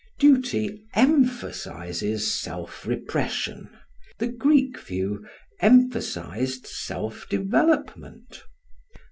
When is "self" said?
2.33-2.87, 6.65-7.29